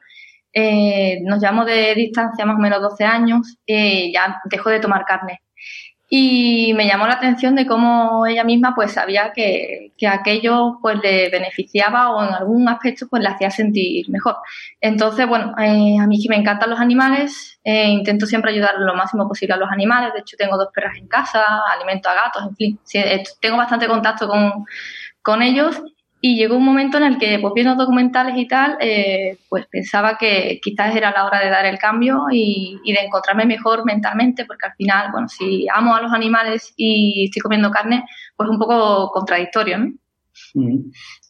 [0.53, 5.05] eh, nos llevamos de distancia más o menos 12 años, eh, ya dejó de tomar
[5.05, 5.43] carne.
[6.13, 10.99] Y me llamó la atención de cómo ella misma pues sabía que, que aquello pues
[11.01, 14.37] le beneficiaba o en algún aspecto pues le hacía sentir mejor.
[14.81, 18.93] Entonces, bueno, eh, a mí que me encantan los animales, eh, intento siempre ayudar lo
[18.95, 20.13] máximo posible a los animales.
[20.13, 23.57] De hecho, tengo dos perras en casa, alimento a gatos, en fin, sí, eh, tengo
[23.57, 24.67] bastante contacto con,
[25.23, 25.81] con ellos.
[26.23, 30.19] Y llegó un momento en el que, pues viendo documentales y tal, eh, pues pensaba
[30.19, 34.67] que quizás era la hora de dar el cambio y, de encontrarme mejor mentalmente, porque
[34.67, 38.05] al final, bueno, si amo a los animales y estoy comiendo carne,
[38.37, 39.93] pues es un poco contradictorio, ¿no?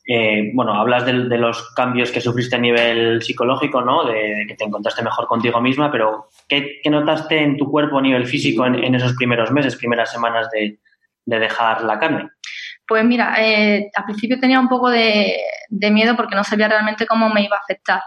[0.08, 4.04] Eh, bueno, hablas de, los cambios que sufriste a nivel psicológico, ¿no?
[4.04, 8.02] De, que te encontraste mejor contigo misma, pero ¿qué, qué notaste en tu cuerpo a
[8.02, 10.80] nivel físico en, en esos primeros meses, primeras semanas de,
[11.26, 12.30] de dejar la carne?
[12.90, 15.38] Pues mira, eh, al principio tenía un poco de,
[15.70, 18.00] miedo porque no sabía realmente cómo me iba a afectar.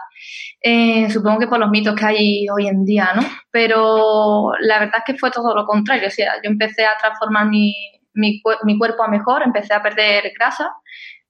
[0.60, 3.22] Eh, supongo que por los mitos que hay hoy en día, ¿no?
[3.50, 6.08] Pero la verdad es que fue todo lo contrario.
[6.08, 10.68] O sea, yo empecé a transformar mi cuerpo a mejor, empecé a perder grasa,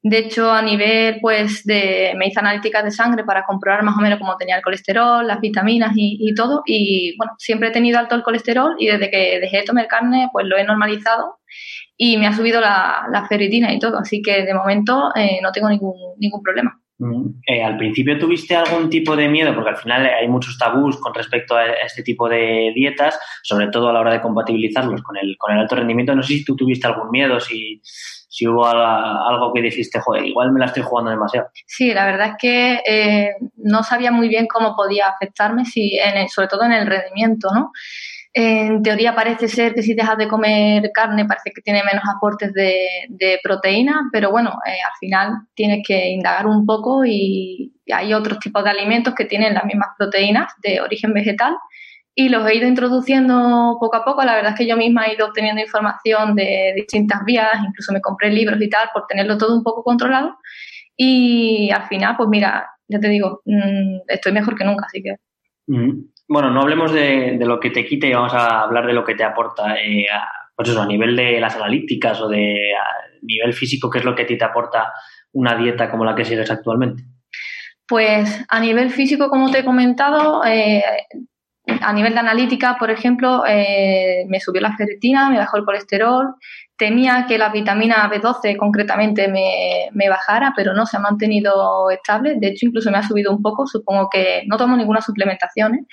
[0.03, 4.01] De hecho, a nivel, pues, de, me hice analíticas de sangre para comprobar más o
[4.01, 6.63] menos cómo tenía el colesterol, las vitaminas y, todo.
[6.67, 10.29] Y, bueno, siempre he tenido alto el colesterol y desde que dejé de tomar carne,
[10.33, 11.39] pues lo he normalizado
[11.97, 13.99] y me ha subido la, la ferritina y todo.
[13.99, 16.79] Así que, de momento, eh, no tengo ningún, ningún problema.
[17.47, 21.13] Eh, al principio tuviste algún tipo de miedo, porque al final hay muchos tabús con
[21.13, 25.37] respecto a este tipo de dietas, sobre todo a la hora de compatibilizarlos con el,
[25.37, 26.15] con el alto rendimiento.
[26.15, 30.53] No sé si tú tuviste algún miedo, si, si hubo algo que dijiste, joder, igual
[30.53, 31.49] me la estoy jugando demasiado.
[31.67, 36.29] Sí, la verdad es que eh, no sabía muy bien cómo podía afectarme, si en
[36.29, 37.73] sobre todo en el rendimiento, ¿no?
[38.37, 42.53] En teoría parece ser que si dejas de comer carne parece que tiene menos aportes
[42.53, 48.41] de, proteína, pero bueno, eh, al final tienes que indagar un poco y hay otros
[48.41, 51.57] tipos de alimentos que tienen las mismas proteínas de origen vegetal
[52.13, 54.25] y los he ido introduciendo poco a poco.
[54.25, 58.01] La verdad es que yo misma he ido obteniendo información de distintas vías, incluso me
[58.01, 60.37] compré libros y tal por tenerlo todo un poco controlado
[60.97, 65.17] y al final, pues mira, ya te digo, mm, estoy mejor que nunca, así que...
[66.27, 69.15] Bueno, no hablemos de, lo que te quite y vamos a hablar de lo que
[69.15, 69.77] te aporta.
[69.77, 72.73] Eh, a, pues eso, a nivel de las analíticas o de
[73.23, 74.93] nivel físico, ¿qué es lo que a ti te aporta
[75.33, 77.05] una dieta como la que sigues actualmente?
[77.87, 80.83] Pues a nivel físico, como te he comentado, eh,
[81.67, 86.35] a nivel de analítica, por ejemplo, eh, me subió la ferritina, me bajó el colesterol,
[86.77, 92.37] temía que la vitamina B12 concretamente me, me, bajara, pero no se ha mantenido estable.
[92.39, 93.67] De hecho, incluso me ha subido un poco.
[93.67, 95.75] Supongo que no tomo ninguna suplementación.
[95.75, 95.87] ¿eh?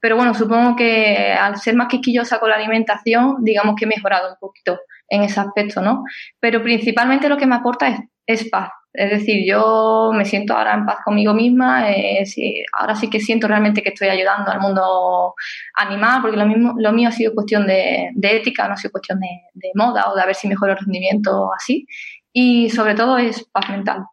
[0.00, 4.30] Pero bueno, supongo que al ser más quisquillosa con la alimentación, digamos que he mejorado
[4.30, 6.04] un poquito en ese aspecto, ¿no?
[6.38, 8.70] Pero principalmente lo que me aporta es, es paz.
[8.92, 12.24] Es decir, yo me siento ahora en paz conmigo misma, eh,
[12.76, 15.34] ahora sí que siento realmente que estoy ayudando al mundo
[15.76, 19.20] animal, porque lo, mismo, lo mío ha sido cuestión de, ética, no ha sido cuestión
[19.20, 21.86] de, de, moda o de a ver si mejoro el rendimiento así.
[22.32, 24.04] Y sobre todo es paz mental.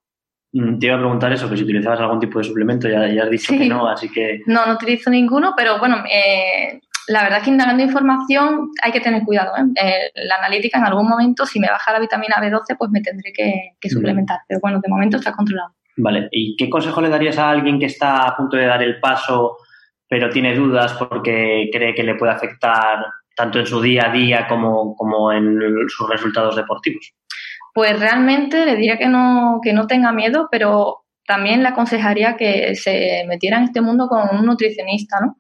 [0.54, 3.24] Mm, te iba a preguntar eso, que si utilizabas algún tipo de suplemento, ya, ya
[3.24, 4.42] has dicho que no, así que...
[4.46, 9.00] No, no utilizo ninguno, pero bueno, eh, la verdad es que indagando información hay que
[9.00, 9.54] tener cuidado.
[9.58, 9.64] ¿eh?
[9.82, 10.12] ¿eh?
[10.16, 13.72] la analítica en algún momento, si me baja la vitamina B12, pues me tendré que,
[13.80, 14.40] que suplementar.
[14.48, 15.74] Pero bueno, de momento está controlado.
[15.98, 19.00] Vale, ¿y qué consejo le darías a alguien que está a punto de dar el
[19.00, 19.58] paso,
[20.08, 24.48] pero tiene dudas porque cree que le puede afectar tanto en su día a día
[24.48, 27.14] como, como en sus resultados deportivos?
[27.78, 32.74] pues realmente le diría que no, que no tenga miedo, pero también le aconsejaría que
[32.76, 35.38] se metiera en este mundo con un nutricionista, ¿no?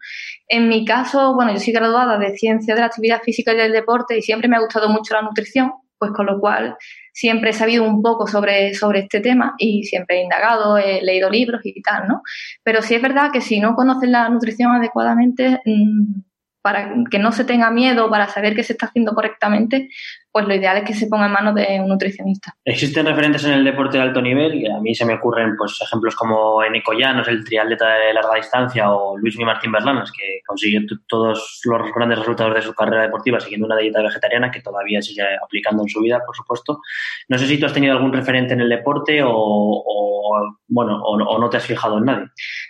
[0.47, 3.71] En mi caso, bueno, yo soy graduada de Ciencia de la Actividad Física y del
[3.71, 6.75] Deporte y siempre me ha gustado mucho la nutrición, pues con lo cual
[7.13, 11.29] siempre he sabido un poco sobre, sobre este tema y siempre he indagado, he leído
[11.29, 12.21] libros y tal, ¿no?
[12.63, 16.21] Pero sí es verdad que si no conoces la nutrición adecuadamente, mm,
[16.61, 19.89] para que no se tenga miedo, para saber que se está haciendo correctamente,
[20.37, 22.53] pues lo ideal es que se ponga en manos de un nutricionista.
[22.63, 25.79] Existen referentes en el deporte de alto nivel, y a mí se me ocurren pues
[25.81, 30.81] ejemplos como Eneco Llanos, el triatleta de larga distancia, o Luis Martín Berlanas, que consiguió
[31.07, 35.23] todos los grandes resultados de su carrera deportiva siguiendo una dieta vegetariana que todavía sigue
[35.43, 36.81] aplicando en su vida, por supuesto.
[37.29, 41.49] No sé si tú has tenido algún referente en el deporte o, bueno, o, no
[41.49, 42.27] te has fijado en nadie.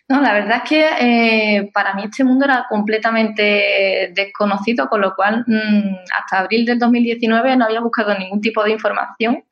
[0.08, 5.14] No, la verdad es que eh, para mí este mundo era completamente desconocido, con lo
[5.16, 9.44] cual mm, hasta abril del 2019 no había buscado ningún tipo de información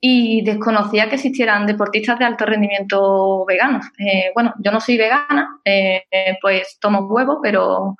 [0.00, 3.86] y desconocía que existieran deportistas de alto rendimiento veganos.
[3.98, 6.02] Eh, bueno, yo no soy vegana, eh,
[6.42, 7.96] pues tomo huevo, pero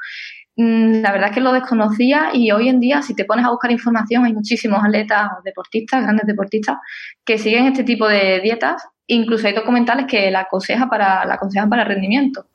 [0.57, 3.51] mm, la verdad es que lo desconocía y hoy en día si te pones a
[3.51, 6.77] buscar información hay muchísimos atletas o deportistas, grandes deportistas,
[7.25, 8.87] que siguen este tipo de dietas.
[9.07, 12.47] Incluso hay documentales que la, aconseja para, la aconsejan para rendimiento.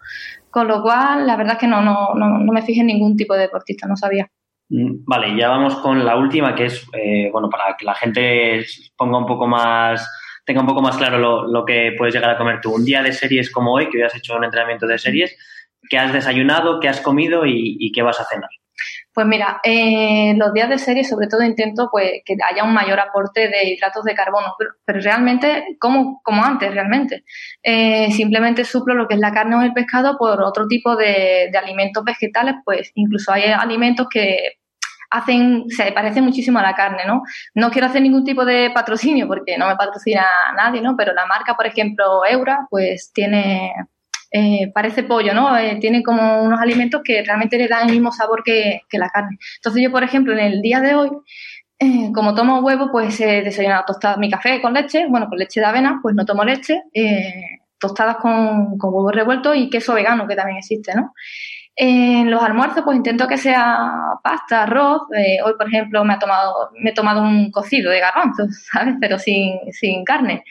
[0.50, 3.16] Con lo cual, la verdad es que no, no, no, no me fijé en ningún
[3.16, 4.30] tipo de deportista, no sabía.
[4.69, 8.65] Mm, vale, ya vamos con la última, que es, eh, bueno, para que la gente
[8.95, 10.08] ponga un poco más,
[10.45, 12.75] tenga un poco más claro lo, que puedes llegar a comer tú.
[12.75, 15.36] Un día de series como hoy, que hoy has hecho un entrenamiento de series,
[15.89, 18.49] ¿qué has desayunado, qué has comido y, qué vas a cenar?
[19.12, 22.99] Pues mira, eh, los días de serie sobre todo intento pues que haya un mayor
[22.99, 24.55] aporte de hidratos de carbono,
[24.86, 27.23] pero, realmente como, como antes realmente.
[27.63, 31.51] Eh, simplemente suplo lo que es la carne o el pescado por otro tipo de
[31.62, 34.59] alimentos vegetales, pues incluso hay alimentos que
[35.10, 37.24] hacen, se parece muchísimo a la carne, ¿no?
[37.56, 40.95] No quiero hacer ningún tipo de patrocinio porque no me patrocina nadie, ¿no?
[40.95, 43.74] Pero la marca, por ejemplo, Eura, pues tiene,
[44.32, 45.58] eh, parece pollo, ¿no?
[45.58, 49.38] Eh, tiene como unos alimentos que realmente le dan el mismo sabor que, la carne.
[49.56, 51.10] Entonces yo, por ejemplo, en el día de hoy,
[51.80, 55.60] eh, como tomo huevo, pues he desayunado tostadas, mi café con leche, bueno, con leche
[55.60, 56.84] de avena, pues no tomo leche,
[57.80, 61.13] tostadas con, con huevo revuelto y queso vegano, que también existe, ¿no?
[61.75, 65.03] En los almuerzos, pues intento que sea pasta, arroz.
[65.15, 68.95] Eh, hoy, por ejemplo, me, ha tomado, me he tomado un cocido de garbanzos, ¿sabes?
[68.99, 70.43] Pero sin, sin carne.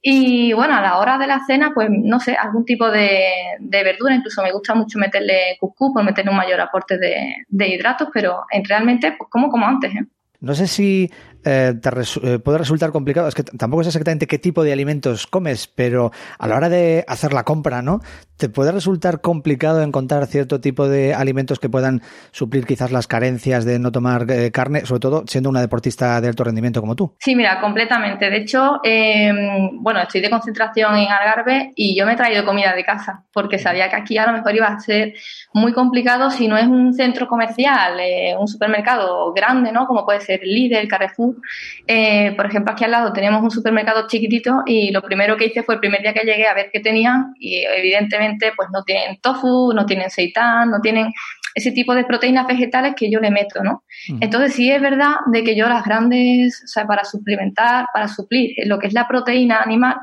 [0.00, 3.82] Y bueno, a la hora de la cena, pues no sé, algún tipo de, de
[3.82, 4.14] verdura.
[4.14, 8.44] Incluso me gusta mucho meterle cuscús por meterle un mayor aporte de, de hidratos, pero
[8.50, 10.06] en, realmente, pues como como antes, ¿eh?
[10.40, 11.10] No sé si
[11.44, 14.72] eh, te res eh, puede resultar complicado, es que tampoco sé exactamente qué tipo de
[14.72, 18.00] alimentos comes, pero a la hora de hacer la compra, ¿no?
[18.36, 23.64] Te puede resultar complicado encontrar cierto tipo de alimentos que puedan suplir quizás las carencias
[23.64, 27.14] de no tomar eh, carne, sobre todo siendo una deportista de alto rendimiento como tú.
[27.18, 28.30] Sí, mira, completamente.
[28.30, 32.74] De hecho, em, bueno, estoy de concentración en Algarve y yo me he traído comida
[32.74, 35.14] de casa porque sabía que aquí a lo mejor iba a ser
[35.52, 37.98] muy complicado si no es un centro comercial,
[38.38, 39.86] un supermercado grande, ¿no?
[39.86, 41.37] Como puede ser Lidl, Carrefour.
[41.86, 45.62] Eh, por ejemplo, aquí al lado tenemos un supermercado chiquitito y lo primero que hice
[45.62, 49.20] fue el primer día que llegué a ver qué tenían y evidentemente pues no tienen
[49.20, 51.12] tofu, no tienen seitán, no tienen
[51.54, 53.82] ese tipo de proteínas vegetales que yo le meto, ¿no?
[54.20, 58.54] Entonces sí es verdad de que yo las grandes, o sea, para suplementar, para suplir
[58.66, 59.96] lo que es la proteína animal,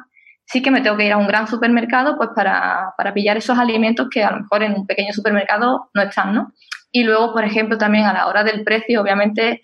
[0.45, 3.57] sí que me tengo que ir a un gran supermercado pues para, para pillar esos
[3.57, 6.51] alimentos que a lo mejor en un pequeño supermercado no están, ¿no?
[6.91, 9.61] Y luego, por ejemplo, también a la hora del precio, obviamente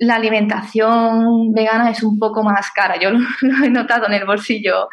[0.00, 2.98] la alimentación vegana es un poco más cara.
[2.98, 3.10] Yo
[3.42, 4.88] lo, he notado en el bolsillo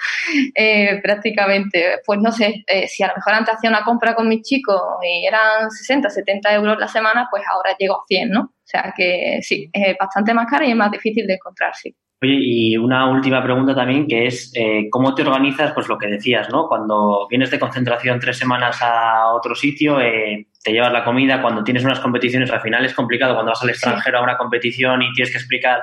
[0.53, 1.99] eh, prácticamente.
[2.05, 4.81] Pues no sé, eh, si a lo mejor antes hacía una compra con mis chicos
[5.01, 8.41] y eran 60, 70 euros la semana, pues ahora llego a 100, ¿no?
[8.41, 11.95] O sea que sí, es bastante más cara y es más difícil de encontrar, sí.
[12.21, 16.07] Oye, y una última pregunta también, que es eh, cómo te organizas, pues lo que
[16.07, 16.67] decías, ¿no?
[16.67, 21.63] Cuando vienes de concentración tres semanas a otro sitio, eh, te llevas la comida, cuando
[21.63, 25.13] tienes unas competiciones, al final es complicado cuando vas al extranjero a una competición y
[25.13, 25.80] tienes que explicar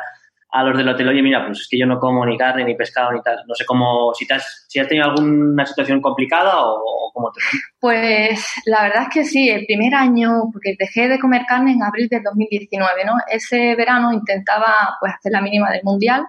[0.51, 2.74] a los del hotel, oye, mira, pues es que yo no como ni carne, ni
[2.74, 3.39] pescado, ni tal.
[3.47, 7.41] No sé cómo, si, te has, si has tenido alguna situación complicada o, cómo te
[7.80, 11.82] Pues la verdad es que sí, el primer año, porque dejé de comer carne en
[11.82, 13.14] abril del 2019, ¿no?
[13.26, 16.26] Ese verano intentaba pues hacer la mínima del mundial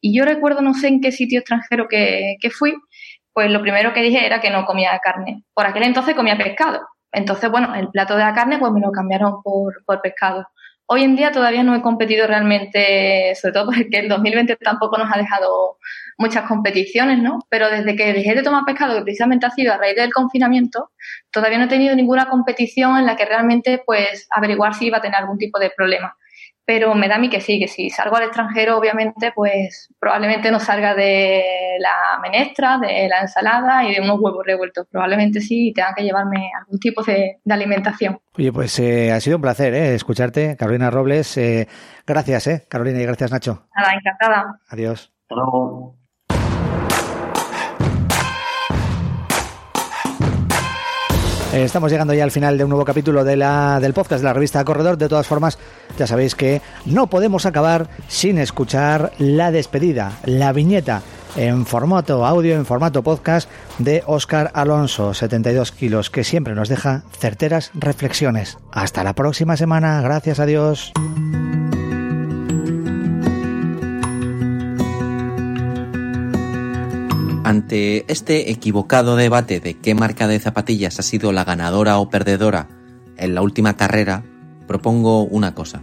[0.00, 2.72] y yo recuerdo, no sé en qué sitio extranjero que, que fui,
[3.32, 5.42] pues lo primero que dije era que no comía carne.
[5.52, 6.86] Por aquel entonces comía pescado.
[7.16, 10.46] Entonces, bueno, el plato de la carne pues me lo cambiaron por, pescado.
[10.84, 15.10] Hoy en día todavía no he competido realmente, sobre todo porque el 2020 tampoco nos
[15.10, 15.78] ha dejado
[16.18, 17.38] muchas competiciones, ¿no?
[17.48, 20.90] Pero desde que dejé de tomar pescado, que precisamente ha sido a raíz del confinamiento,
[21.30, 25.00] todavía no he tenido ninguna competición en la que realmente, pues, averiguar si iba a
[25.00, 26.14] tener algún tipo de problema
[26.66, 30.50] pero me da a mí que sí, que si salgo al extranjero, obviamente, pues probablemente
[30.50, 34.88] no salga de la menestra, de la ensalada y de unos huevos revueltos.
[34.90, 38.18] Probablemente sí y tenga que llevarme algún tipo de, alimentación.
[38.36, 41.36] Oye, pues eh, ha sido un placer eh, escucharte, Carolina Robles.
[41.38, 41.68] Eh,
[42.04, 43.68] gracias, eh, Carolina, y gracias, Nacho.
[43.76, 44.60] Nada, encantada.
[44.68, 45.12] Adiós.
[45.22, 46.05] Hasta luego.
[51.64, 54.34] Estamos llegando ya al final de un nuevo capítulo de la, del podcast de la
[54.34, 54.98] revista Corredor.
[54.98, 55.58] De todas formas,
[55.98, 61.00] ya sabéis que no podemos acabar sin escuchar la despedida, la viñeta
[61.34, 63.48] en formato audio, en formato podcast
[63.78, 68.58] de Oscar Alonso, 72 kilos, que siempre nos deja certeras reflexiones.
[68.70, 70.02] Hasta la próxima semana.
[70.02, 70.92] Gracias a Dios.
[77.66, 82.68] Ante este equivocado debate de qué marca de zapatillas ha sido la ganadora o perdedora
[83.16, 84.22] en la última carrera,
[84.68, 85.82] propongo una cosa.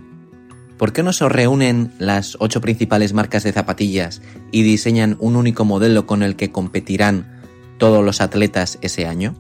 [0.78, 5.66] ¿Por qué no se reúnen las ocho principales marcas de zapatillas y diseñan un único
[5.66, 7.42] modelo con el que competirán
[7.80, 9.36] todos los atletas ese año?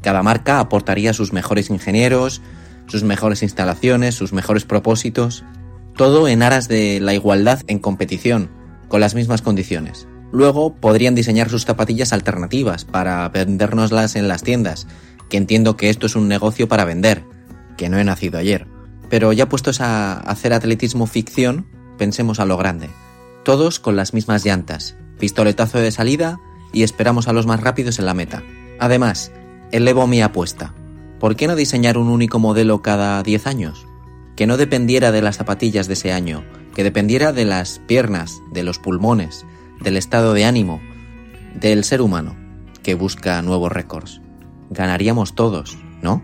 [0.00, 2.40] Cada marca aportaría sus mejores ingenieros,
[2.86, 5.42] sus mejores instalaciones, sus mejores propósitos,
[5.96, 8.48] todo en aras de la igualdad en competición,
[8.86, 10.06] con las mismas condiciones.
[10.32, 14.86] Luego podrían diseñar sus zapatillas alternativas para vendérnoslas en las tiendas,
[15.28, 17.24] que entiendo que esto es un negocio para vender,
[17.76, 18.66] que no he nacido ayer.
[19.08, 21.66] Pero ya puestos a hacer atletismo ficción,
[21.98, 22.90] pensemos a lo grande.
[23.44, 26.38] Todos con las mismas llantas, pistoletazo de salida
[26.72, 28.42] y esperamos a los más rápidos en la meta.
[28.78, 29.32] Además,
[29.72, 30.74] elevo mi apuesta.
[31.18, 33.86] ¿Por qué no diseñar un único modelo cada 10 años?
[34.36, 38.62] Que no dependiera de las zapatillas de ese año, que dependiera de las piernas, de
[38.62, 39.44] los pulmones,
[39.80, 40.80] del estado de ánimo
[41.54, 42.36] del ser humano
[42.82, 44.20] que busca nuevos récords.
[44.70, 46.22] Ganaríamos todos, ¿no?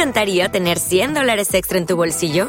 [0.00, 2.48] encantaría tener 100 dólares extra en tu bolsillo?